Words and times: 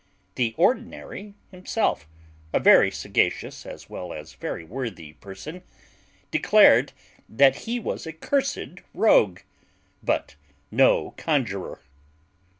The 0.33 0.55
ordinary 0.57 1.35
himself, 1.51 2.07
a 2.53 2.59
very 2.59 2.89
sagacious 2.89 3.67
as 3.67 3.87
well 3.87 4.13
as 4.13 4.33
very 4.33 4.63
worthy 4.63 5.13
person, 5.13 5.61
declared 6.31 6.91
that 7.29 7.55
he 7.69 7.79
was 7.79 8.07
a 8.07 8.13
cursed 8.13 8.81
rogue, 8.95 9.41
but 10.01 10.37
no 10.71 11.11
conjuror. 11.17 11.81